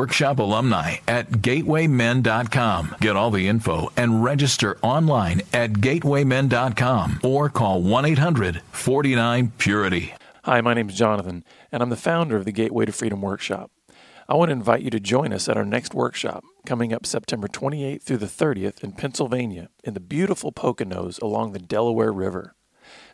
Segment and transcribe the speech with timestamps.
[0.00, 2.96] workshop alumni at gatewaymen.com.
[3.02, 10.14] Get all the info and register online at gatewaymen.com or call 1 800 49 Purity.
[10.44, 13.70] Hi, my name is Jonathan, and I'm the founder of the Gateway to Freedom Workshop.
[14.26, 17.46] I want to invite you to join us at our next workshop coming up September
[17.46, 22.54] 28th through the 30th in Pennsylvania in the beautiful Poconos along the Delaware River.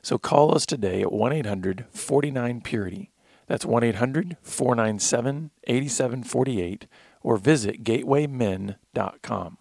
[0.02, 3.10] So call us today at 1 800 49 Purity.
[3.46, 6.86] That's 1 800 497 8748
[7.22, 9.58] or visit gatewaymen.com.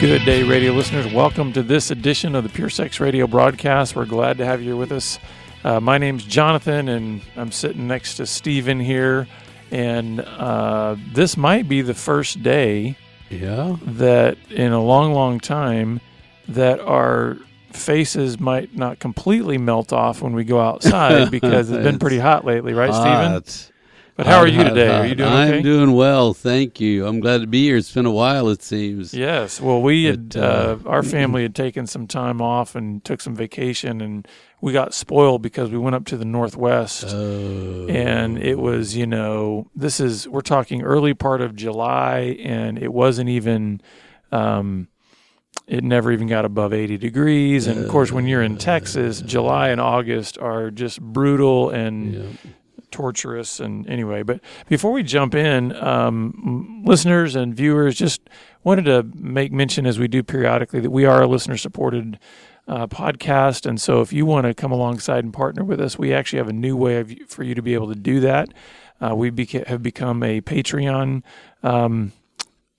[0.00, 1.12] Good day, radio listeners.
[1.12, 3.96] Welcome to this edition of the Pure Sex Radio broadcast.
[3.96, 5.18] We're glad to have you with us.
[5.64, 9.26] Uh, my name's Jonathan, and I'm sitting next to Stephen here.
[9.72, 12.96] And uh, this might be the first day
[13.28, 13.76] Yeah.
[13.82, 16.00] that, in a long, long time,
[16.46, 17.36] that our
[17.72, 22.44] faces might not completely melt off when we go outside because it's been pretty hot
[22.44, 23.32] lately, right, Stephen?
[23.32, 23.70] Hot.
[24.18, 24.88] But how are you today?
[24.88, 25.62] Are you doing I'm okay?
[25.62, 27.06] doing well, thank you.
[27.06, 27.76] I'm glad to be here.
[27.76, 29.14] It's been a while, it seems.
[29.14, 29.60] Yes.
[29.60, 33.20] Well, we had But, uh, uh, our family had taken some time off and took
[33.20, 34.26] some vacation, and
[34.60, 37.86] we got spoiled because we went up to the northwest, Oh.
[37.88, 42.92] and it was you know this is we're talking early part of July, and it
[42.92, 43.80] wasn't even.
[44.32, 44.88] Um,
[45.66, 47.66] it never even got above 80 degrees.
[47.66, 52.22] And of course, when you're in Texas, July and August are just brutal and Yeah.
[52.90, 58.28] Torturous and anyway but before we jump in um, listeners and viewers just
[58.64, 62.18] wanted to make mention as we do periodically that we are a listener supported
[62.66, 63.64] uh, podcast.
[63.64, 66.48] And so if you want to come alongside and partner with us we actually have
[66.48, 68.52] a new way of, for you to be able to do that.
[69.00, 71.22] Uh, we beca- have become a patreon
[71.62, 72.12] um,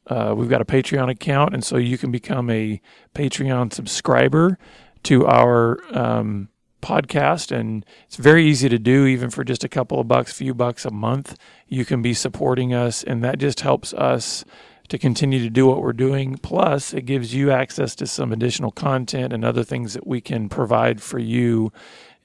[0.10, 1.54] uh, we've got a patreon account.
[1.54, 2.82] And so you can become a
[3.14, 4.58] patreon subscriber
[5.04, 6.50] to our um,
[6.82, 10.54] podcast and it's very easy to do even for just a couple of bucks few
[10.54, 11.38] bucks a month.
[11.68, 14.46] You can be supporting us and that just helps us
[14.90, 16.38] to continue to do what we're doing.
[16.38, 20.50] Plus it gives you access to some additional content and other things that we can
[20.50, 21.72] provide for you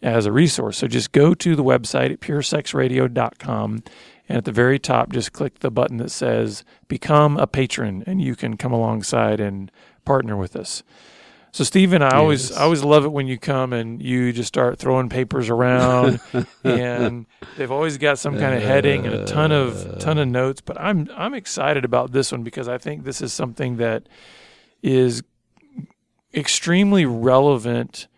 [0.02, 0.78] as a resource.
[0.78, 3.82] So just go to the website at puresexradio.com
[4.28, 8.22] and at the very top just click the button that says become a patron and
[8.22, 9.70] you can come alongside and
[10.04, 10.82] partner with us
[11.54, 14.76] so Stephen, I always I always love it when you come and you just start
[14.76, 16.18] throwing papers around
[16.64, 17.26] and
[17.56, 20.60] they've always got some kind of heading and a ton of ton of notes.
[20.60, 24.08] But I'm I'm excited about this one because I think this is something that
[24.82, 25.22] is
[26.34, 28.08] extremely relevant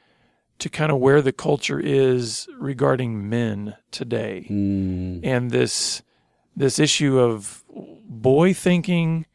[0.61, 6.01] to kind of where the culture is regarding men today Mm, and this
[6.57, 7.63] this issue of
[8.09, 9.27] boy thinking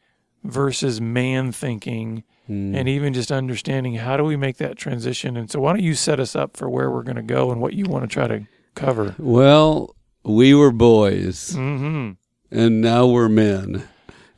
[0.42, 2.76] versus man thinking mm.
[2.76, 5.36] and even just understanding how do we make that transition.
[5.36, 7.60] And so, why don't you set us up for where we're going to go and
[7.60, 9.14] what you want to try to cover?
[9.18, 9.94] Well,
[10.24, 12.12] we were boys, Mm-hmm.
[12.50, 13.88] and now we're men.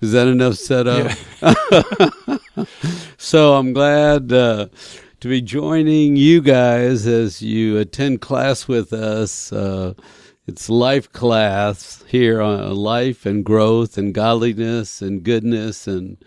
[0.01, 1.17] Is that enough setup?
[1.41, 2.65] Yeah.
[3.17, 4.67] so I'm glad uh,
[5.21, 9.51] to be joining you guys as you attend class with us.
[9.53, 9.95] Uh,
[10.47, 16.19] it's life class here on life and growth and godliness and goodness and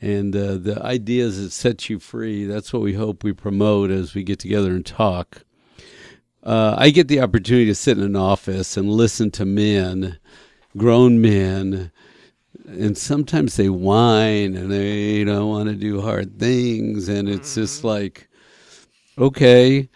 [0.00, 2.44] and uh, the ideas that set you free.
[2.44, 5.42] That's what we hope we promote as we get together and talk.
[6.42, 10.18] Uh, I get the opportunity to sit in an office and listen to men,
[10.76, 11.90] grown men,
[12.68, 17.82] and sometimes they whine and they don't want to do hard things and it's just
[17.82, 18.28] like
[19.16, 19.88] okay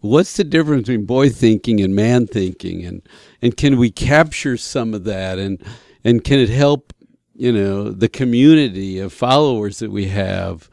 [0.00, 3.02] what's the difference between boy thinking and man thinking and
[3.42, 5.62] and can we capture some of that and
[6.02, 6.92] and can it help
[7.38, 10.68] you know the community of followers that we have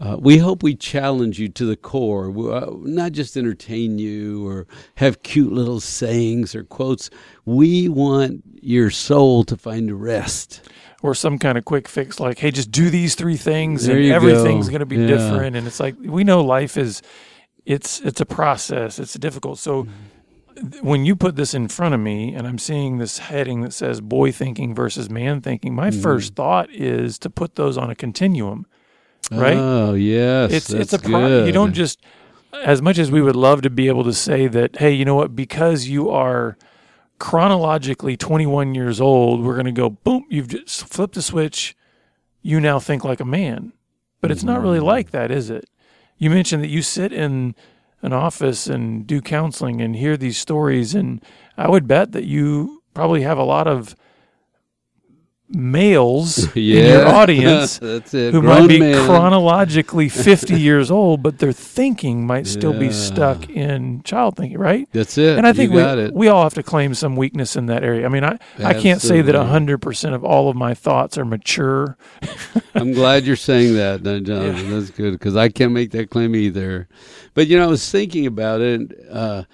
[0.00, 4.46] uh, we hope we challenge you to the core, We- uh, not just entertain you
[4.46, 4.66] or
[4.96, 7.10] have cute little sayings or quotes.
[7.44, 10.68] We want your soul to find rest.
[11.00, 14.10] Or some kind of quick fix, like, hey, just do these three things There and
[14.10, 15.06] everything's going to be Yeah.
[15.06, 15.54] different.
[15.54, 17.00] And it's like, we know life is
[17.64, 18.98] it's it's a process.
[18.98, 19.58] It's difficult.
[19.60, 19.94] So th-
[20.82, 24.00] when you put this in front of me, and I'm seeing this heading that says
[24.00, 28.66] boy thinking versus man thinking, my first thought is to put those on a continuum.
[29.30, 29.56] Right?
[29.56, 32.00] Oh yes, it's it's a pro- you don't just
[32.62, 35.14] as much as we would love to be able to say that hey you know
[35.16, 36.56] what because you are
[37.18, 41.74] chronologically 21 years old we're going to go boom you've just flipped a switch
[42.42, 43.72] you now think like a man
[44.20, 44.62] but it's not Mm-hmm.
[44.64, 45.68] really like that is it
[46.18, 47.54] you mentioned that you sit in
[48.04, 50.94] an office and do counseling and hear these stories.
[50.94, 51.24] And
[51.56, 53.96] i would bet that you probably have a lot of
[55.48, 58.00] males in your audience who
[58.30, 59.06] Grown might be man.
[59.06, 64.88] chronologically 50 years old, but their thinking might still be stuck in child thinking, right?
[64.92, 65.36] That's it.
[65.36, 66.14] And I think we, it.
[66.14, 68.06] we all have to claim some weakness in that area.
[68.06, 71.96] I mean, I, I can't say that 100% of all of my thoughts are mature.
[72.74, 74.70] I'm glad you're saying that, uh, Jonathan.
[74.70, 76.88] That's good because I can't make that claim either.
[77.34, 79.44] But you know, I was thinking about it, uh,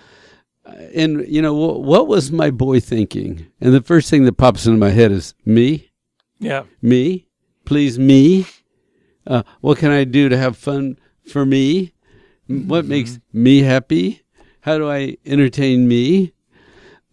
[0.95, 3.47] and you know, what was my boy thinking?
[3.61, 5.91] And the first thing that pops into my head is me,
[6.39, 6.65] Yeah.
[6.83, 7.27] me,
[7.65, 8.47] please me.
[9.27, 11.93] Uh, what can I do to have fun for me?
[12.49, 14.23] M- What makes me happy?
[14.63, 16.33] How do I entertain me?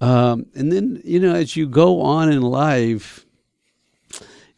[0.01, 3.25] Um, and then you know, as you go on in life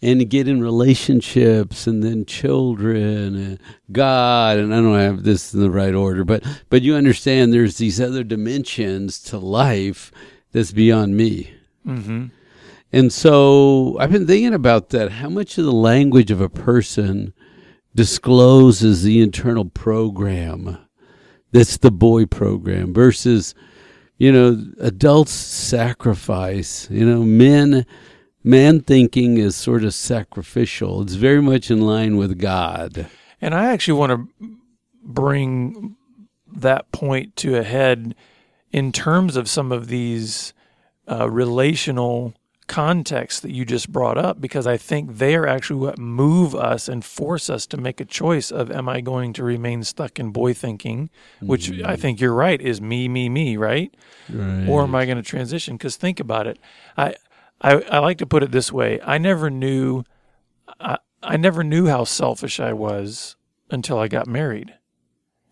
[0.02, 3.60] and get in relationships and then children and
[3.92, 7.78] God and I don't have this in the right order, but but you understand there's
[7.78, 10.12] these other dimensions to life
[10.52, 11.54] that's beyond me.
[11.86, 12.28] hmm
[12.92, 15.12] And so I've been thinking about that.
[15.12, 17.34] How much of the language of a person
[17.96, 20.78] discloses the internal program
[21.52, 23.56] that's the boy program versus,
[24.18, 26.88] you know, adults sacrifice.
[26.92, 27.86] You know, men,
[28.44, 31.02] man thinking is sort of sacrificial.
[31.02, 33.08] It's very much in line with God.
[33.42, 34.58] And I actually want to
[35.04, 35.96] bring
[36.52, 38.16] that point to a head
[38.72, 40.54] in terms of some of these
[41.10, 42.34] uh, relational
[42.68, 46.88] contexts that you just brought up, because I think they are actually what move us
[46.88, 50.30] and force us to make a choice of am I going to remain stuck in
[50.30, 51.10] boy thinking,
[51.42, 53.94] which I think you're right is me, me, me, right?
[54.32, 54.68] Right.
[54.68, 55.78] or am I going to transition?
[55.78, 56.60] Because think about it.
[56.96, 57.16] I,
[57.62, 59.00] I I like to put it this way.
[59.04, 60.04] I never knew,
[60.80, 63.36] I, I never knew how selfish I was
[63.70, 64.74] until I got married,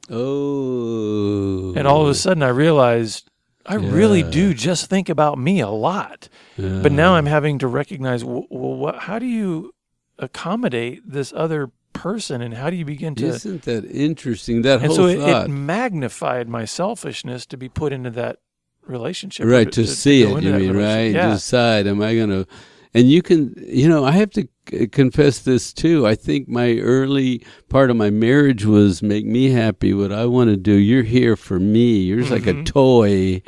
[0.09, 1.73] oh.
[1.75, 2.13] and all of a oh.
[2.13, 3.29] sudden I realized
[3.67, 6.29] I really do just think about me a lot.
[6.55, 8.95] But now I'm having to recognize, well, what?
[8.95, 9.73] How do you
[10.17, 13.27] accommodate this other person, and how do you begin to?
[13.27, 14.61] Isn't that interesting?
[14.61, 18.39] That and whole so it, it magnified my selfishness to be put into that
[18.87, 21.13] relationship, right to, see go it you mean right?
[21.13, 21.31] Yeah.
[21.33, 22.47] decide am i going to
[22.93, 26.05] and you can you know i have to c- confess this too.
[26.07, 30.49] I think my early part of my marriage was make me happy what i want
[30.49, 30.73] to do.
[30.73, 31.99] You're here for me.
[31.99, 32.65] You're just like a Mhm.
[32.65, 33.41] toy.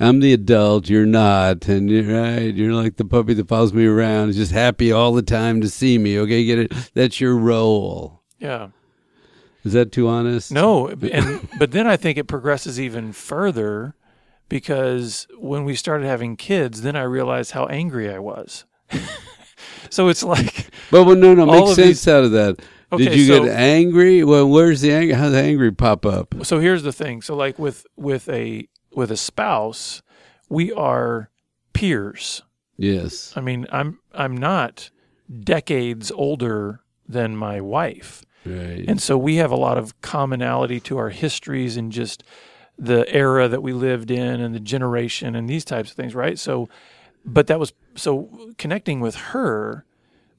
[0.00, 3.86] I'm the adult you're not and you're right you're like the puppy that follows me
[3.86, 6.72] around is just happy all the time to see me okay get it?
[6.94, 8.20] That's your role.
[8.40, 8.68] Yeah.
[9.64, 10.50] is that too honest?
[10.50, 13.94] No, and but then I think it progresses even further
[14.52, 18.66] because when we started having kids, then I realized how angry I was.
[19.90, 22.60] so it's like but well, no no make sense these- out of that
[22.96, 26.58] did you so- get angry well where's the anger how does angry pop up so
[26.60, 27.22] here's the thing.
[27.22, 30.02] So like with with a with a spouse,
[30.48, 31.30] we are
[31.72, 32.42] peers.
[32.76, 33.32] Yes.
[33.36, 34.90] I mean, I'm I'm not
[35.42, 38.22] decades older than my wife.
[38.44, 38.84] Right.
[38.86, 42.22] And so we have a lot of commonality to our histories and just
[42.78, 46.38] the era that we lived in and the generation and these types of things, right?
[46.38, 46.68] So,
[47.24, 49.84] but that was so connecting with her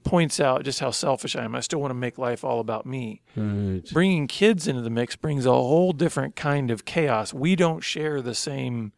[0.03, 1.55] points out just how selfish I am.
[1.55, 3.21] I still want to make life all about me.
[3.35, 3.81] right.
[3.93, 7.33] Bringing kids into the mix brings a whole different kind of chaos.
[7.33, 8.91] We don't share the same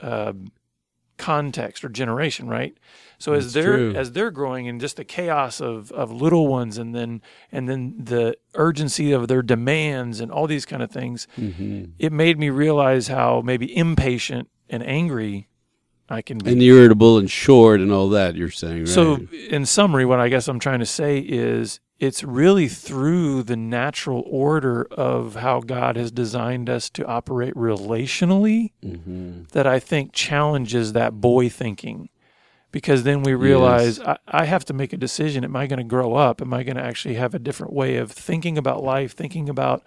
[0.00, 0.32] uh,
[1.18, 2.74] context or generation, right?
[3.18, 3.94] So as they're true.
[3.94, 7.20] as they're growing and just the chaos of of little ones, and then
[7.50, 12.12] and then the urgency of their demands and all these kind of things, hmm it
[12.12, 15.47] made me realize how maybe impatient and angry
[16.10, 16.52] I can be.
[16.52, 18.34] And irritable and short and all that.
[18.34, 18.88] You're saying, right?
[18.88, 23.56] So, in summary, what I guess I'm trying to say is it's really through the
[23.56, 30.12] natural order of how God has designed us to operate relationally hmm that I think
[30.12, 32.10] challenges that boy thinking.
[32.70, 35.42] Because then we realize I, I have to make a decision.
[35.42, 36.42] Am I going to grow up?
[36.42, 39.82] Am I going to actually have a different way of thinking about life, thinking about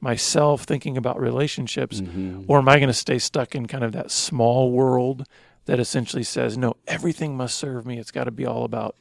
[0.00, 2.00] myself, thinking about relationships?
[2.00, 5.24] hmm Or am I going to stay stuck in kind of that small world
[5.66, 7.98] that essentially says, no, everything must serve me.
[7.98, 8.96] It's got to be all about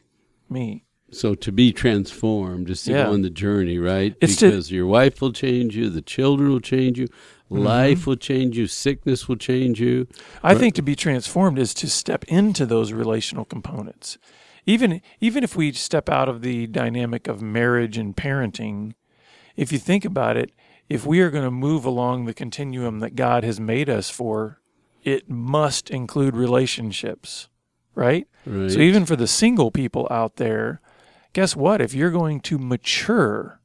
[0.49, 0.83] me.
[1.11, 3.05] So to be transformed, just to Yeah.
[3.05, 4.15] go on the journey, right?
[4.19, 7.07] It's to- because your wife will change you, the children will change you,
[7.51, 7.63] Mm-hmm.
[7.63, 10.07] life will change you, sickness will change you.
[10.43, 14.17] I think to be transformed is to step into those relational components.
[14.65, 18.93] Even even if we step out of the dynamic of marriage and parenting,
[19.55, 20.51] if you think about it,
[20.89, 24.59] if we are going to move along the continuum that God has made us for,
[25.05, 27.47] it must include relationships,
[27.93, 28.27] right?
[28.45, 28.71] Right.
[28.71, 30.81] So even for the single people out there,
[31.33, 31.79] guess what?
[31.79, 33.61] If you're going to mature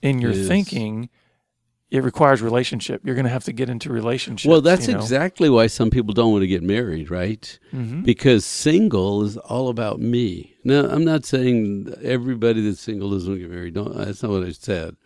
[0.00, 0.46] in your Yes.
[0.48, 1.10] thinking,
[1.90, 3.02] it requires relationship.
[3.04, 4.48] You're going to have to get into relationships.
[4.48, 5.00] well, that's you know?
[5.00, 7.58] exactly why some people don't want to get married, right?
[7.72, 8.04] Mhm.
[8.04, 10.54] Because single is all about me.
[10.64, 13.74] Now, I'm not saying everybody that's single doesn't want to get married.
[13.74, 14.96] Don't, that's not what I said.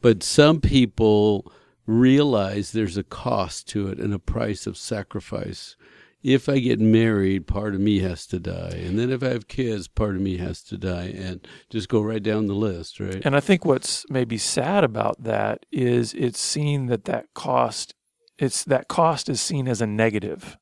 [0.00, 1.50] But some people
[1.86, 5.76] realize there's a cost to it and a price of sacrifice.
[6.22, 8.80] If I get married, part of me has to die.
[8.82, 11.12] And then if I have kids, part of me has to die.
[11.14, 13.20] And just go right down the list, right?
[13.24, 17.94] And I think what's maybe sad about that is it's seen that that cost
[18.38, 20.56] it's that cost is seen as a negative.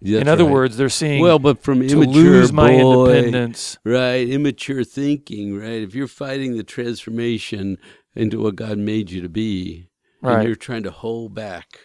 [0.00, 0.52] That's In other right.
[0.52, 3.78] words, they're seeing well, but from to immature lose my boy, independence.
[3.84, 4.28] right?
[4.28, 5.82] Immature thinking, right?
[5.82, 7.78] If you're fighting the transformation
[8.18, 9.88] into what God made you to be,
[10.22, 11.80] and you're trying to hold back,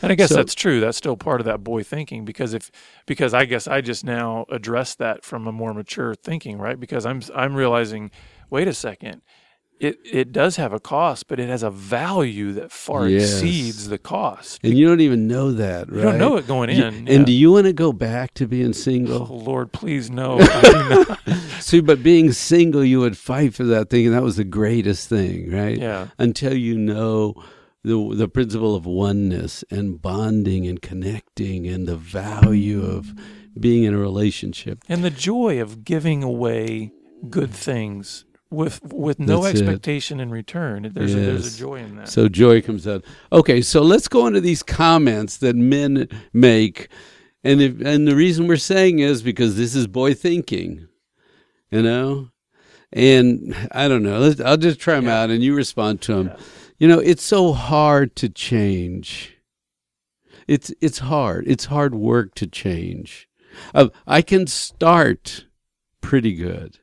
[0.00, 0.80] And I guess So- that's true.
[0.80, 2.70] That's still part of that boy thinking because if
[3.06, 6.80] because I guess I just now address that from a more mature thinking, right?
[6.80, 8.10] Because I'm I'm realizing,
[8.48, 9.20] wait a second,
[9.80, 13.32] it it does have a cost, but it has a value that far Yes.
[13.42, 14.60] exceeds the cost.
[14.62, 15.96] and you don't even know that, right?
[15.98, 16.94] You don't know it going You- in.
[16.94, 17.24] And yeah.
[17.24, 19.26] do you want to go back to being Oh single?
[19.26, 20.38] Lord, please no.
[20.40, 21.38] I do not.
[21.60, 25.08] See, but being single, you would fight for that thing, and that was the greatest
[25.08, 25.78] thing, right?
[25.78, 26.08] Yeah.
[26.18, 27.34] Until you know
[27.82, 33.14] the the principle of oneness and bonding and connecting and the value of
[33.58, 34.80] being in a relationship.
[34.88, 36.92] and the joy of giving away
[37.30, 39.62] good things with with no That's it.
[39.64, 40.90] expectation in return.
[40.94, 42.08] There's a, there's a joy in that.
[42.08, 43.04] So joy comes out.
[43.32, 46.88] Okay, so let's go into these comments that men make,
[47.42, 50.86] and if, and the reason we're saying is because this is boy thinking,
[51.70, 52.30] you know,
[52.92, 54.18] and I don't know.
[54.20, 55.22] Let's, I'll just try them Yeah.
[55.22, 56.32] out, and you respond to them.
[56.78, 59.32] You know, it's so hard to change.
[60.46, 61.44] It's it's hard.
[61.48, 63.28] It's hard work to change.
[63.74, 65.46] Uh, I can start
[66.00, 66.78] pretty good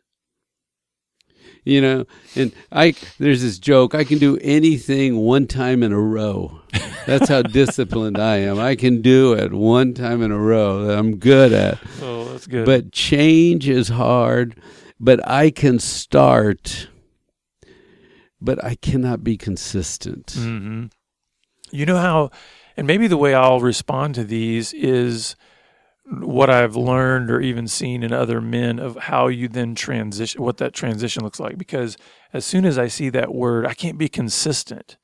[1.63, 2.05] you know?
[2.36, 6.60] And i there's this joke i can do anything one time in a row.
[7.05, 8.60] That's how disciplined i am.
[8.60, 11.79] I can do it one time in a row that i'm good at.
[12.01, 12.65] Oh, that's good.
[12.65, 14.55] but change is hard
[15.00, 16.88] but i can start
[18.41, 20.34] but i cannot be consistent.
[20.38, 20.86] Hmm
[21.72, 22.29] You know how,
[22.77, 25.36] and maybe the way I'll respond to these is
[26.05, 30.57] what I've learned or even seen in other men of how you then transition, what
[30.57, 31.57] that transition looks like.
[31.57, 31.98] Because
[32.33, 34.98] as soon as I see that word, I can't be consistent.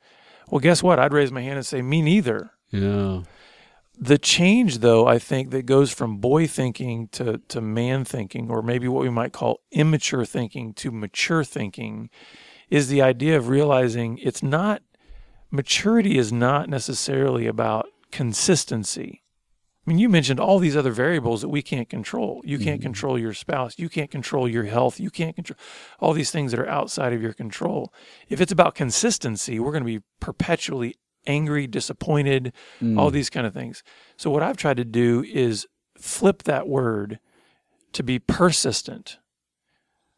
[0.50, 1.00] Well, guess what?
[1.00, 2.52] I'd raise my hand and say, me neither.
[2.72, 3.22] yeah
[3.98, 8.62] The change, though, I think that goes from boy thinking to, to man thinking, or
[8.62, 12.10] maybe what we might call immature thinking to mature thinking,
[12.70, 14.82] is the idea of realizing it's not,
[15.52, 19.24] maturity is not necessarily about consistency.
[19.90, 22.44] I mean, you mentioned all these other variables that we can't control.
[22.46, 22.84] You can't mm-hmm.
[22.84, 23.80] control your spouse.
[23.80, 25.00] You can't control your health.
[25.00, 25.58] You can't control
[26.00, 27.92] all these things that are outside of your control.
[28.28, 33.14] If it's about consistency, we're going to be perpetually angry, disappointed, all mm.
[33.14, 33.82] these kind of things.
[34.16, 35.66] So, what I've tried to do is
[35.98, 37.18] flip that word
[37.94, 39.18] to be persistent.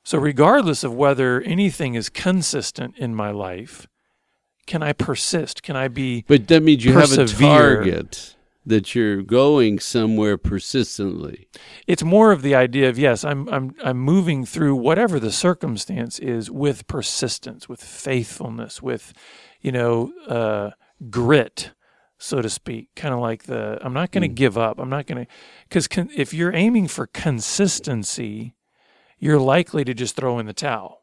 [0.04, 3.88] So, regardless of whether anything is consistent in my life,
[4.68, 5.64] can I persist?
[5.64, 8.36] Can I be but that means you have a target
[8.66, 11.48] that you're going somewhere persistently
[11.88, 16.20] it's more of the idea of yes, I'm I'm I'm moving through whatever the circumstance
[16.20, 19.14] is with persistence, with faithfulness, with
[19.62, 20.72] you know uh,
[21.10, 21.72] grit,
[22.18, 22.90] so to speak.
[22.96, 24.80] Kind of like the I'm not going to give up.
[24.80, 25.32] I'm not going to
[25.68, 28.56] because con- if you're aiming for consistency,
[29.18, 31.01] you're likely to just throw in the towel.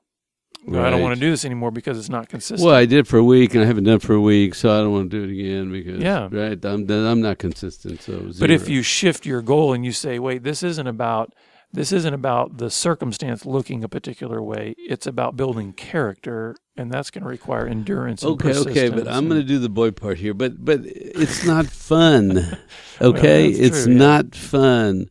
[0.66, 2.66] Well, I don't want to do this anymore because it's not consistent.
[2.66, 4.70] Well, I did for a week, and I haven't done it for a week, so
[4.70, 6.28] I don't want to do it again because Yeah.
[6.30, 8.02] right, I'm I'm not consistent.
[8.02, 11.32] So, But if you shift your goal and you say, "Wait, this isn't about
[11.72, 14.74] this isn't about the circumstance looking a particular way.
[14.78, 19.28] It's about building character, and that's going to require endurance." And okay, okay, but I'm
[19.28, 20.34] going to do the boy part here.
[20.34, 22.58] But but it's not fun.
[23.00, 23.98] Okay, that's it's true, yeah.
[23.98, 25.08] not fun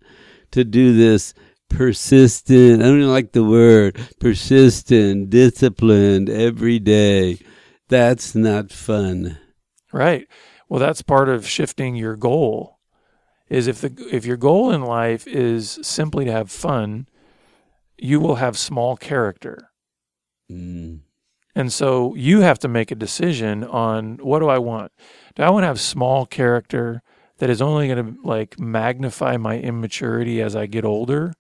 [0.52, 1.34] to do this
[1.70, 2.82] persistent.
[2.82, 7.40] I don't even like the word persistent, disciplined every day.
[7.90, 9.38] That's not fun.
[9.94, 10.28] right.
[10.70, 12.80] Well, that's part of shifting your goal.
[13.50, 17.08] Is if the if your goal in life is simply to have fun,
[17.98, 19.70] you will have small character.
[20.52, 21.00] Mm.
[21.56, 24.92] And so you have to make a decision on what do I want?
[25.36, 27.02] Do I want to have small character
[27.38, 31.34] that is only going to like magnify my immaturity as I get older?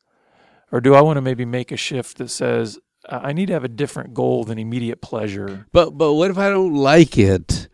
[0.71, 3.63] Or do I want to maybe make a shift that says I need to have
[3.63, 5.67] a different goal than immediate pleasure?
[5.71, 7.69] But but what if I don't like it?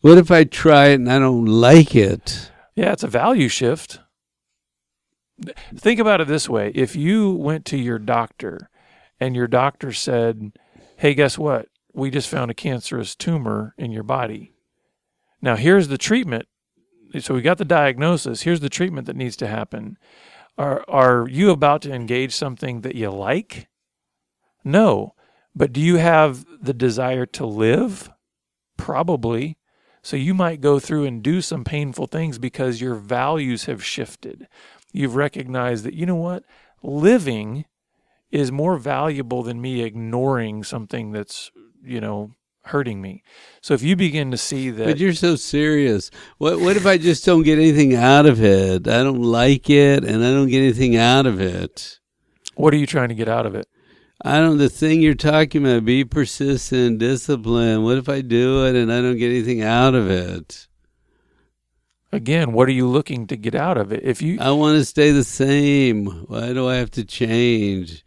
[0.00, 2.50] What if I try it and I don't like it?
[2.74, 4.00] Yeah, it's a value shift.
[5.76, 8.70] Think about it this way if you went to your doctor
[9.20, 10.52] and your doctor said,
[10.96, 11.68] Hey, guess what?
[11.92, 14.52] We just found a cancerous tumor in your body.
[15.40, 16.46] Now, here's the treatment.
[17.18, 18.42] So we got the diagnosis.
[18.42, 19.98] Here's the treatment that needs to happen.
[20.58, 23.68] Are, are you about to engage something that you like?
[24.64, 25.14] No.
[25.54, 28.10] But do you have the desire to live?
[28.76, 29.58] Probably.
[30.02, 34.48] So you might go through and do some painful things because your values have shifted.
[34.92, 36.44] You've recognized that, you know what?
[36.82, 37.66] Living
[38.30, 41.50] is more valuable than me ignoring something that's,
[41.84, 42.32] you know,
[42.64, 43.22] hurting me.
[43.60, 46.10] So if you begin to see that But you're so serious.
[46.38, 48.86] What what if I just don't get anything out of it?
[48.88, 51.98] I don't like it and I don't get anything out of it.
[52.54, 53.66] what are you trying to get out of it?
[54.24, 57.82] I don't the thing you're talking about, be persistent, discipline.
[57.82, 60.68] What if I do it and I don't get anything out of it?
[62.12, 64.02] Again, what are you looking to get out of it?
[64.04, 66.06] If you I want to stay the same.
[66.28, 68.04] Why do I have to change?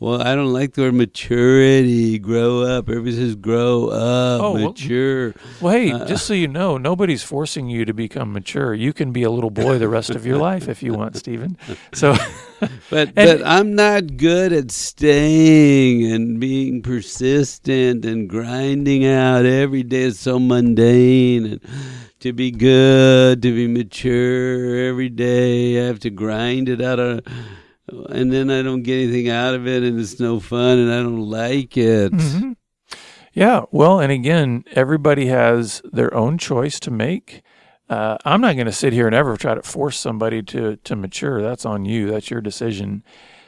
[0.00, 2.88] Well, I don't like the word maturity, grow up.
[2.88, 5.34] Everybody says grow up, Oh, well- mature.
[5.60, 8.74] Well, hey, Uh, just so you know, nobody's forcing you to become mature.
[8.74, 11.56] You can be a little boy the rest of your life if you want, Stephen.
[11.94, 12.14] So,
[12.90, 19.82] But And- but I'm not good at staying and being persistent and grinding out every
[19.82, 20.02] day.
[20.04, 21.60] It's so mundane and
[22.20, 27.20] to be good, to be mature every day, I have to grind it out of
[28.10, 30.98] and then I don't get anything out of it and it's no fun and I
[31.02, 32.12] don't like it.
[32.12, 32.56] Mhm.
[33.32, 37.42] yeah, well, and again, everybody has their own choice to make.
[37.88, 40.94] Uh, I'm not going to sit here and ever try to force somebody to to
[40.96, 41.40] mature.
[41.40, 42.10] That's on you.
[42.10, 43.02] That's your decision.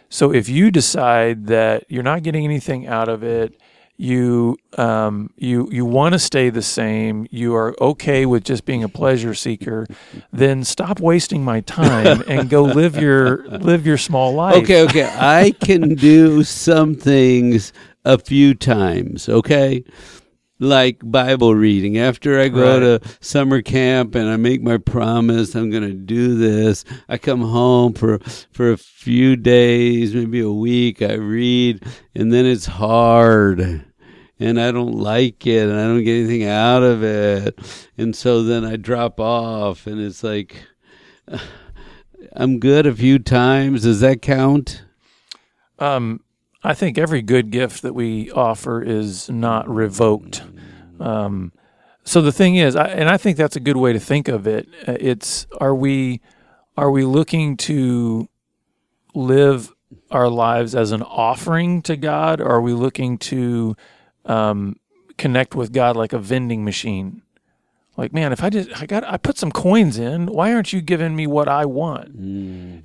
[0.08, 3.59] So if you decide that you're not getting anything out of it,
[4.00, 8.82] you um, you you want to stay the same, you are okay with just being
[8.82, 9.86] a pleasure seeker,
[10.32, 14.56] then stop wasting my time and go live your live your small life.
[14.62, 15.10] Okay, okay.
[15.14, 17.74] I can do some things
[18.06, 19.84] a few times, okay?
[20.58, 21.98] Like Bible reading.
[21.98, 23.00] After I go Right.
[23.02, 27.42] to summer camp and I make my promise I'm going to do this, I come
[27.42, 28.18] home for
[28.50, 31.84] for a few days, maybe a week, I read,
[32.14, 33.84] and then it's hard.
[34.40, 37.58] And I don't like it and I don't get anything out of it.
[37.96, 40.56] And so then I drop off and it's like
[42.32, 43.82] I'm good a few times.
[43.82, 44.82] Does that count?
[45.78, 46.20] Um,
[46.62, 50.42] I think every good gift that we offer is not revoked.
[50.98, 51.52] Um,
[52.04, 54.46] so the thing is, I, and I think that's a good way to think of
[54.46, 54.68] it.
[54.86, 56.20] It's are we
[56.76, 58.28] are we looking to
[59.14, 59.72] live
[60.10, 63.76] our lives as an offering to God, or are we looking to
[64.24, 64.76] um,
[65.18, 67.22] connect with God like a vending machine?
[67.96, 70.80] Like, man, if I just I got I put some coins in, why aren't you
[70.80, 72.08] giving me what I want?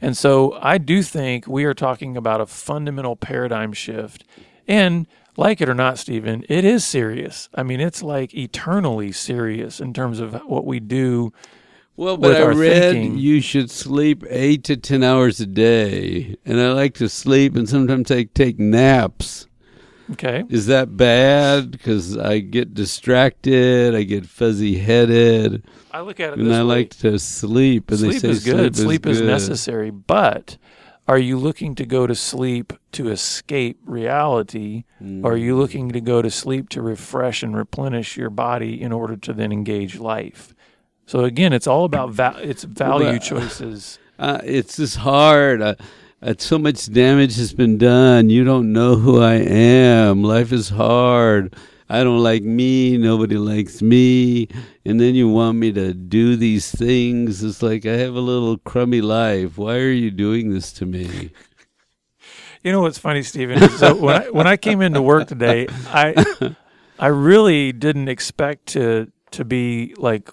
[0.02, 4.26] And so I do think we are talking about a fundamental paradigm shift.
[4.68, 7.50] And like it or not, Stephen, it is serious.
[7.54, 11.32] I mean, it's like eternally serious in terms of what we do.
[11.98, 13.18] Well, but I read thinking.
[13.18, 17.70] you should sleep eight to ten hours a day, and I like to sleep, and
[17.70, 19.48] sometimes I take naps.
[20.12, 20.44] Okay.
[20.50, 21.72] Is that bad?
[21.72, 26.64] Because I get distracted, I get fuzzy headed, I look at it and I way.
[26.64, 27.90] like to sleep.
[27.90, 28.76] And they sleep is good.
[28.76, 29.28] Sleep, is, good.
[29.28, 29.90] necessary.
[29.92, 30.58] But
[31.08, 34.84] are you looking to go to sleep to escape reality?
[35.24, 38.92] Or are you looking to go to sleep to refresh and replenish your body in
[38.92, 40.54] order to then engage life?
[41.06, 44.00] So again, it's all about va- it's value Well, choices.
[44.18, 45.62] Uh, it's just hard.
[45.62, 45.76] Uh,
[46.26, 48.32] Uh, so much damage has been done.
[48.32, 50.24] You don't know who I am.
[50.24, 51.56] Life is hard.
[51.88, 52.98] I don't like me.
[52.98, 54.48] Nobody likes me.
[54.84, 57.44] And then you want me to do these things.
[57.44, 59.60] It's like I have a little crummy life.
[59.60, 61.30] Why are you doing this to me?
[62.64, 63.70] You know what's funny, Stephen?
[63.70, 66.56] So when I, when I came into work today, I
[66.98, 70.32] I really didn't expect to to be like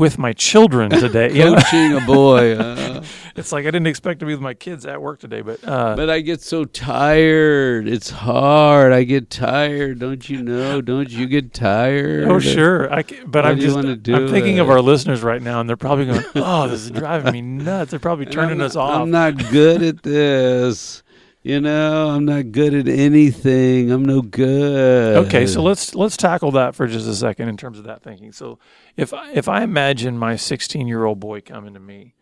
[0.00, 1.28] with my children today.
[1.28, 2.56] Coaching a boy.
[2.70, 3.04] Uh,
[3.36, 5.94] it's like I didn't expect to be with my kids at work today, but uh,
[5.96, 7.88] but I get so tired.
[7.88, 8.92] It's hard.
[8.92, 9.98] I get tired.
[9.98, 10.80] Don't you know?
[10.80, 12.24] Don't you get tired?
[12.24, 12.92] Oh, sure.
[12.92, 15.76] I ca- but Why I'm just I'm thinking of our listeners right now, and they're
[15.76, 19.00] probably going, "Oh, this is driving me nuts." They're probably turning I'm us off.
[19.00, 21.02] I'm not good at this.
[21.42, 23.90] You know, I'm not good at anything.
[23.90, 25.16] I'm no good.
[25.26, 28.32] Okay, so let's let's tackle that for just a second in terms of that thinking.
[28.32, 28.58] So,
[28.96, 32.14] if I- if I imagine my 16 year old boy coming to me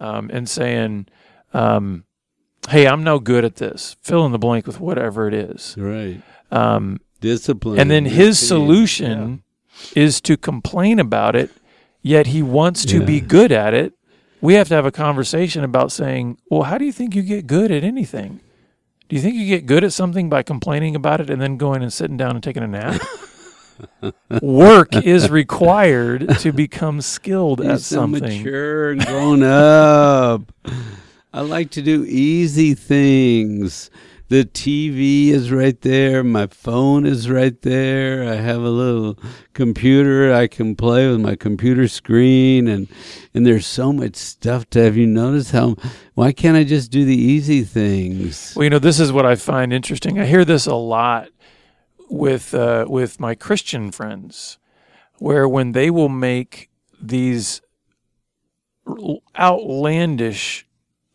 [0.00, 1.06] um, and saying,
[1.54, 2.04] um,
[2.68, 6.20] "Hey, I'm no good at this," fill in the blank with whatever it is, right.
[6.50, 7.78] um, Discipline.
[7.80, 8.46] and then his routine.
[8.48, 9.42] solution
[9.96, 11.50] is to complain about it,
[12.02, 13.94] yet he wants to be good at it.
[14.40, 17.46] We have to have a conversation about saying, "Well, how do you think you get
[17.46, 18.40] good at anything?"
[19.08, 21.82] Do you think you get good at something by complaining about it and then going
[21.82, 23.00] and sitting down and taking a nap?
[24.42, 28.22] Work is required to become skilled He's at so something.
[28.22, 30.52] mature and grown up.
[31.32, 33.90] I like to do easy things.
[34.28, 36.22] The TV is right there.
[36.22, 38.30] My phone is right there.
[38.30, 39.18] I have a little
[39.54, 42.88] computer I can play with my computer screen, and
[43.32, 44.98] and there's so much stuff to have.
[44.98, 45.76] You notice how?
[46.12, 48.52] Why can't I just do the easy things?
[48.54, 50.20] Well, you know, this is what I find interesting.
[50.20, 51.30] I hear this a lot
[52.10, 54.58] with uh, with my Christian friends,
[55.16, 56.68] where when they will make
[57.00, 57.62] these
[59.38, 60.66] outlandish,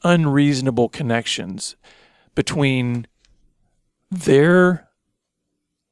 [0.03, 1.75] unreasonable connections
[2.35, 3.07] between
[4.11, 4.87] their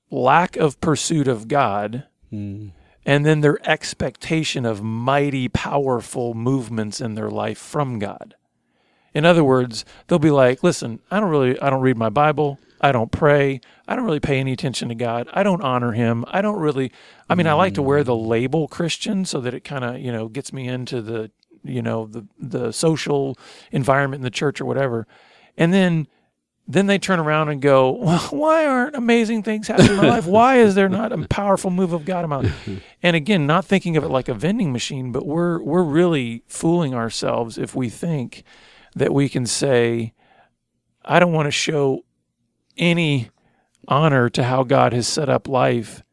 [0.10, 2.70] lack of pursuit of God Hmm.
[3.06, 8.36] and then their expectation of mighty, powerful movements in their life from God.
[9.14, 12.58] In other words, they'll be like, "Listen, I don't really, I don't read my Bible.
[12.80, 13.60] I don't pray.
[13.88, 15.28] I don't really pay any attention to God.
[15.34, 16.24] I don't honor Him.
[16.30, 16.92] I don't really.
[17.30, 20.12] I mean, I like to wear the label Christian so that it kind of, you
[20.12, 21.32] know, gets me into the,
[21.64, 23.38] you know, the the social
[23.72, 25.06] environment in the church or whatever.
[25.58, 26.08] And then
[26.74, 30.26] then they turn around and go, well, why aren't amazing things happening in my life?
[30.26, 32.70] Why is there not a powerful move of God in my life?
[33.04, 36.94] And again, not thinking of it like a vending machine, but we're we're really fooling
[36.94, 38.44] ourselves if we think
[38.96, 40.14] that we can say,
[41.04, 42.06] I don't want to show
[42.78, 43.30] any
[43.88, 46.04] honor to how God has set up life,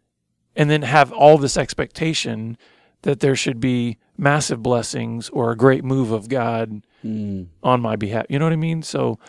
[0.57, 2.57] and then have all this expectation
[3.03, 7.43] that there should be massive blessings or a great move of God Hmm.
[7.63, 8.25] on my behalf.
[8.29, 8.83] You know what I mean?
[8.83, 9.21] So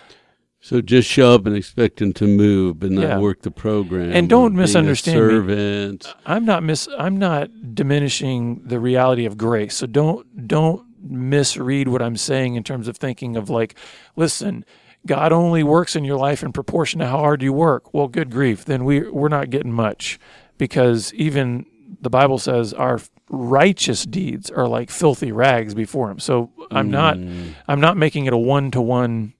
[0.61, 3.19] So just show up and expect him to move, but not Yeah.
[3.19, 4.11] work the program.
[4.11, 5.99] And don't misunderstand me.
[6.25, 9.75] I'm not mis I'm not diminishing the reality of grace.
[9.75, 13.75] So don't don't misread what I'm saying in terms of thinking of like,
[14.17, 14.65] listen,
[15.05, 17.93] God only works in your life in proportion to how hard you work.
[17.93, 20.19] Well, good grief, then we we're not getting much
[20.57, 21.65] because even
[22.01, 26.19] the Bible says our righteous deeds are like filthy rags before him.
[26.19, 27.53] So I'm not Mm.
[27.69, 29.33] I'm not making it a one to one,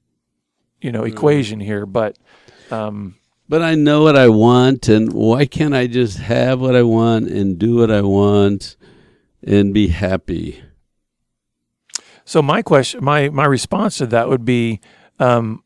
[0.82, 2.18] you know, equation here, but
[2.72, 3.16] um
[3.50, 7.28] But I know what I want, and why can't I just have what I want
[7.30, 8.78] and do what I want
[9.44, 10.62] and be happy?
[12.26, 14.80] So my question, my my response to that would be,
[15.20, 15.64] um,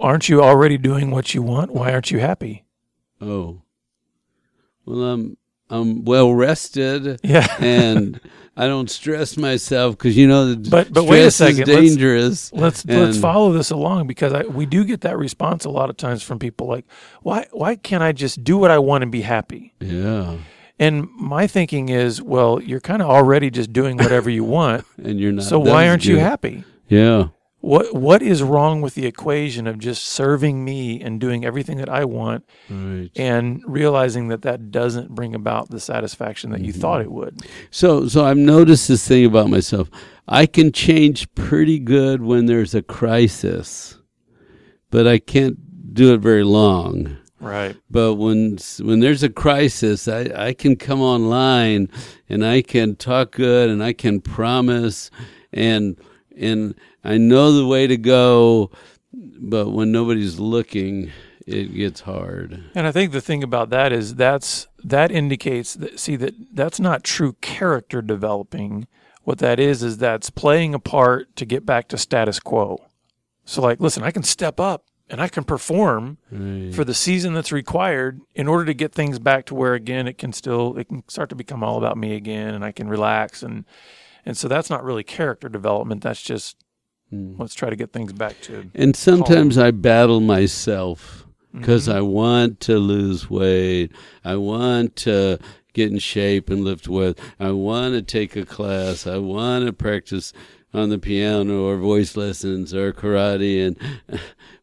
[0.00, 1.72] aren't you already doing what you want?
[1.72, 2.64] Why aren't you happy?
[3.20, 3.60] Oh,
[4.86, 5.36] well, I'm
[5.70, 7.46] I'm well rested, Yeah.
[7.60, 8.20] and
[8.60, 12.52] I don't stress myself because you know that But- but wait a second, let's- dangerous.
[12.52, 15.96] let's let's follow this along because I, we do get that response a lot of
[15.96, 16.84] times from people like,
[17.22, 19.74] why why can't I just do what I want and be happy?
[19.80, 20.36] yeah,
[20.80, 24.84] And my thinking is, well, you're kind of already just doing whatever you want.
[25.04, 25.44] and you're not.
[25.44, 26.64] so why aren't you happy?
[26.88, 27.28] Yeah,
[27.60, 31.88] What what is wrong with the equation of just serving me and doing everything that
[31.88, 33.10] I want right.
[33.16, 36.80] and realizing that that doesn't bring about the satisfaction that you Mm-hmm.
[36.80, 37.40] thought it would.
[37.70, 39.90] So, so I've noticed this thing about myself.
[40.28, 43.98] I can change pretty good when there's a crisis,
[44.90, 45.58] but I can't
[45.94, 47.16] do it very long.
[47.40, 47.76] Right.
[47.90, 51.88] But when when there's a crisis, I, I can come online
[52.28, 55.10] and I can talk good and I can promise
[55.52, 55.96] and
[56.36, 56.74] and
[57.08, 58.70] I know the way to go.
[59.12, 61.10] But when nobody's looking,
[61.46, 62.62] it gets hard.
[62.74, 66.78] And I think the thing about that is that's that indicates that see that that's
[66.78, 68.86] not true character developing.
[69.22, 72.78] What that is is that's playing a part to get back to status quo.
[73.44, 76.74] So like, listen, I can step up and I can perform Right.
[76.74, 80.18] for the season that's required in order to get things back to where again it
[80.18, 83.42] can still it can start to become all about me again and I can relax
[83.42, 83.64] and
[84.26, 86.02] and so that's not really character development.
[86.02, 86.56] That's just
[87.12, 87.38] Mm.
[87.38, 91.94] let's try to get things back to And sometimes I battle myself because Mhm.
[91.94, 93.92] I want to lose weight.
[94.24, 95.38] I want to
[95.72, 97.20] get in shape and lift weights.
[97.40, 99.06] I want to take a class.
[99.06, 100.32] I want to practice
[100.74, 103.76] on the piano or voice lessons or karate and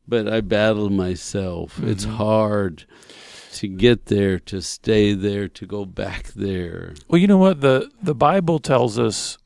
[0.07, 1.81] but I battle myself.
[1.83, 2.15] It's Mhm.
[2.15, 2.83] hard
[3.53, 6.93] to get there, to stay there, to go back there.
[7.07, 9.39] Well, you know what the the Bible tells us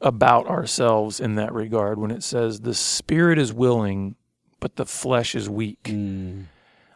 [0.00, 4.14] about ourselves in that regard when it says the spirit is willing,
[4.60, 5.84] but the flesh is weak.
[5.84, 6.44] Mm,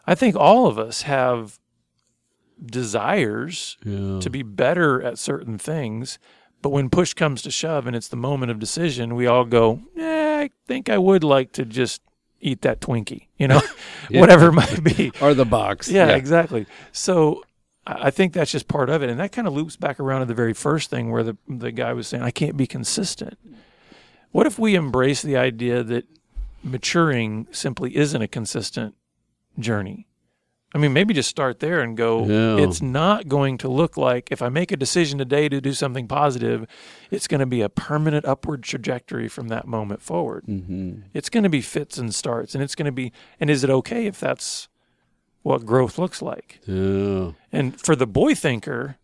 [0.06, 1.58] I think all of us have
[2.64, 4.20] desires yeah.
[4.20, 6.18] to be better at certain things,
[6.62, 9.80] but when push comes to shove and it's the moment of decision, we all go,
[9.94, 12.02] "Yeah, I think I would like to just
[12.40, 13.62] eat that Twinkie," you know,
[14.10, 14.20] Yeah.
[14.20, 15.12] whatever it might be.
[15.22, 15.88] or the box.
[15.88, 16.66] Yeah, exactly.
[16.92, 17.44] So
[17.98, 20.26] I think that's just part of it, and that kind of loops back around to
[20.26, 23.38] the very first thing where the the guy was saying, "I can't be consistent."
[24.32, 26.06] What if we embrace the idea that
[26.62, 28.94] maturing simply isn't a consistent
[29.58, 30.06] journey?
[30.72, 32.24] I mean, maybe just start there and go.
[32.26, 32.64] Yeah.
[32.64, 36.06] It's not going to look like if I make a decision today to do something
[36.06, 36.64] positive,
[37.10, 40.44] it's going to be a permanent upward trajectory from that moment forward.
[40.46, 43.12] hmm It's going to be fits and starts, and it's going to be.
[43.40, 44.68] And is it okay if that's
[45.42, 46.60] what growth looks like?
[46.66, 47.32] Yeah.
[47.52, 48.96] And for the boy thinker,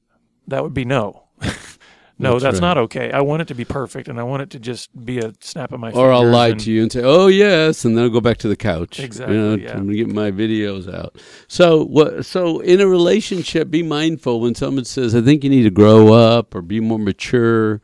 [0.47, 1.25] that would be no.
[2.19, 2.61] no, That's that's, right.
[2.61, 3.13] not okay.
[3.13, 5.73] I want it to be perfect, and I want it to just be a snap
[5.73, 8.11] of my Or I'll lie and- to you and say, "Oh yes," and then I'll
[8.11, 8.99] go back to the couch.
[9.01, 9.73] Exactly, You know, yeah.
[9.73, 11.17] I'm gonna get my videos out.
[11.49, 12.25] So what?
[12.25, 16.13] So in a relationship, be mindful when someone says, "I think you need to grow
[16.15, 17.81] up or be more mature."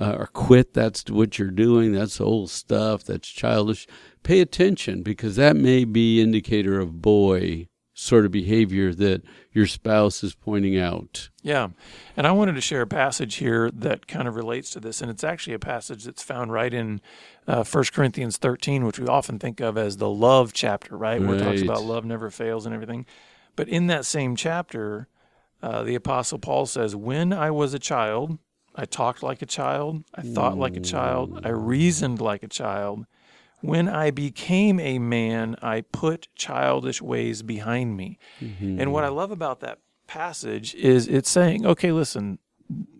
[0.00, 0.72] Uh, or quit.
[0.72, 1.92] That's what you're doing.
[1.92, 3.04] That's old stuff.
[3.04, 3.86] That's childish.
[4.22, 7.66] Pay attention because that may be indicator of boy
[8.00, 11.28] sort of behavior that your spouse is pointing out.
[11.42, 11.68] Yeah.
[12.16, 15.02] And I wanted to share a passage here that kind of relates to this.
[15.02, 17.02] And it's actually a passage that's found right in
[17.46, 21.20] uh, 1 Corinthians 13, which we often think of as the love chapter, right?
[21.20, 23.04] Where it talks about love never fails and everything.
[23.54, 25.08] But in that same chapter,
[25.62, 28.38] uh, the Apostle Paul says, When I was a child,
[28.74, 33.04] I talked like a child, I thought like a child, I reasoned like a child.
[33.62, 38.18] When I became a man, I put childish ways behind me.
[38.80, 39.16] And what I mm-hmm.
[39.16, 42.38] love about that passage is it's saying, okay, listen,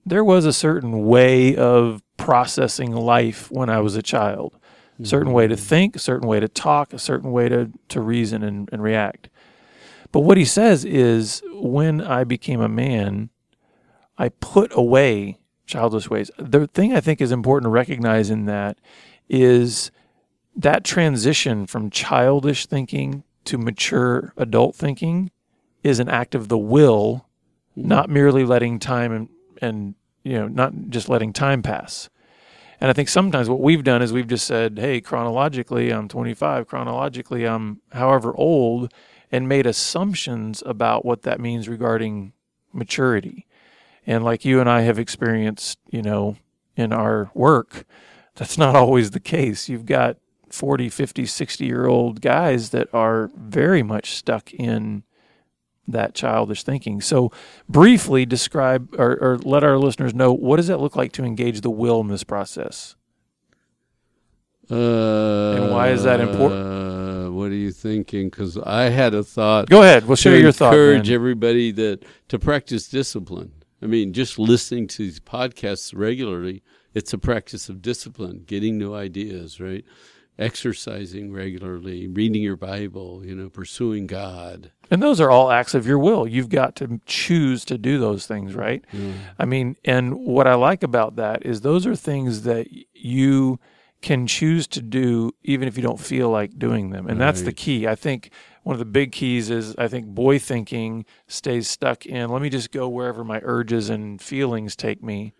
[0.05, 4.59] there was a certain way of processing life when I was a child,
[5.01, 5.65] a certain way to mm-hmm.
[5.65, 9.29] think, a certain way to talk, a certain way to, to reason and, and react.
[10.13, 13.31] But what he says is, when I became a man,
[14.19, 16.31] I put away childish ways.
[16.37, 18.79] The thing I think is important to recognize in that
[19.29, 19.91] is
[20.57, 25.31] that transition from childish thinking to mature adult thinking
[25.83, 27.27] is an act of the will,
[27.75, 29.29] not merely letting time and,
[29.63, 32.11] and you know, not just letting time pass.
[32.81, 36.67] And I think sometimes what we've done is we've just said, hey, chronologically, I'm 25,
[36.67, 38.93] chronologically, I'm however old,
[39.31, 42.33] and made assumptions about what that means regarding
[42.73, 43.47] maturity.
[44.07, 46.37] And like you and I have experienced, you know,
[46.75, 47.85] in our work,
[48.35, 49.69] that's not always the case.
[49.69, 50.17] You've got
[50.51, 55.05] 40, 50, 60 year old guys that are very much stuck in
[55.89, 57.01] that childish thinking.
[57.01, 57.31] So,
[57.69, 61.61] briefly describe or, or let our listeners know what does that look like to engage
[61.61, 62.97] the will in this process?
[64.71, 66.63] Uh, and why is that important?
[66.63, 68.29] Uh, what are you thinking?
[68.31, 69.69] Because I had a thought.
[69.69, 70.07] Go ahead.
[70.07, 70.73] We'll share your thought.
[70.73, 71.15] encourage man.
[71.15, 73.53] everybody that to practice discipline.
[73.83, 76.63] I mean, just listening to these podcasts regularly,
[76.95, 79.85] it's a practice of discipline, getting new ideas, right?
[80.41, 84.73] Exercising regularly, reading your Bible, you know, pursuing God.
[84.91, 86.27] And those are all acts of your will.
[86.27, 88.85] You've got to choose to do those things, right?
[89.39, 93.61] I mean, and what I like about that is those are things that you
[94.03, 97.07] can choose to do even if you don't feel like doing them.
[97.07, 97.87] And that's the key.
[97.87, 98.31] I think
[98.63, 102.49] one of the big keys is I think boy thinking stays stuck in let me
[102.49, 105.35] just go wherever my urges and feelings take me.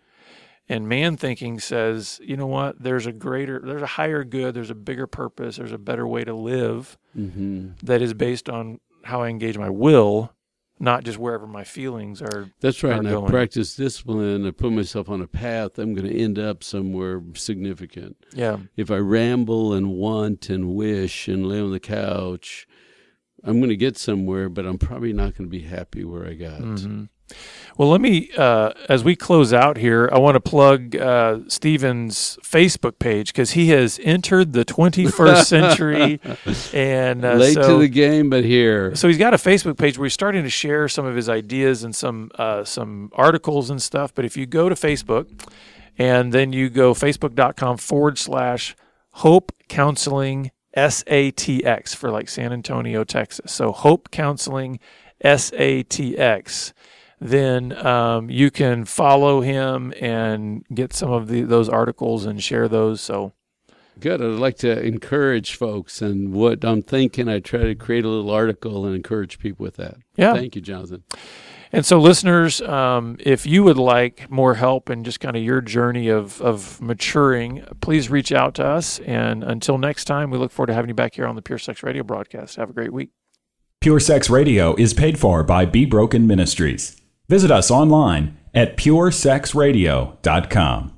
[0.69, 4.69] And man thinking says, you know what, there's a greater there's a higher good, there's
[4.69, 9.21] a bigger purpose, there's a better way to live hmm that is based on how
[9.21, 10.31] I engage my will,
[10.79, 12.49] not just wherever my feelings are.
[12.61, 12.93] That's right.
[12.93, 14.45] Are And I practice discipline.
[14.47, 15.77] I put myself on a path.
[15.77, 18.15] I'm going to end up somewhere significant.
[18.33, 18.57] Yeah.
[18.77, 22.67] if I ramble and want and wish and lay on the couch,
[23.43, 26.35] I'm going to get somewhere, but I'm probably not going to be happy where I
[26.35, 26.61] got.
[26.61, 27.09] Mhm.
[27.77, 32.37] Well, let me, uh, as we close out here, I want to plug uh, Stephen's
[32.43, 36.19] Facebook page because he has entered the 21st century.
[36.73, 38.95] And uh, Late so, to the game, but here.
[38.95, 41.83] so he's got a Facebook page where he's starting to share some of his ideas
[41.83, 44.13] and some uh, some articles and stuff.
[44.13, 45.27] But if you go to Facebook
[45.97, 48.75] and then you go facebook.com forward slash
[49.11, 53.51] Hope Counseling SATX for like San Antonio, Texas.
[53.51, 54.79] So Hope Counseling
[55.23, 56.73] SATX.
[57.21, 62.67] Then um, you can follow him and get some of the, those articles and share
[62.67, 62.99] those.
[62.99, 63.33] So
[63.99, 64.19] Good.
[64.19, 68.31] I'd like to encourage folks, and what I'm thinking, I try to create a little
[68.31, 69.97] article and encourage people with that.
[70.17, 71.03] yeah, Thank you, Jonathan.
[71.71, 75.61] And so, listeners, um, if you would like more help in just kind of your
[75.61, 78.99] journey of, of maturing, please reach out to us.
[78.99, 81.59] And until next time, we look forward to having you back here on the Pure
[81.59, 82.55] Sex Radio broadcast.
[82.55, 83.11] Have a great week.
[83.79, 87.00] Pure Sex Radio is paid for by Be Broken Ministries.
[87.31, 90.91] Visit us online at puresexradio.com.